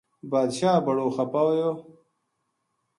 [0.29, 1.71] باد شاہ بڑو خپا ہویو